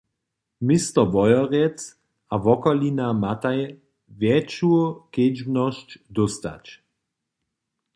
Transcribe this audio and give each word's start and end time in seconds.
Město 0.65 1.01
Wojerecy 1.13 1.85
a 2.33 2.35
wokolina 2.45 3.07
matej 3.23 3.59
wjetšu 4.19 4.71
kedźbnosć 5.13 5.89
dóstać. 6.15 6.65